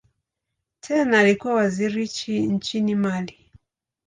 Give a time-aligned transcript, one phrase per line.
[0.79, 3.51] Tena alikuwa waziri nchini Mali.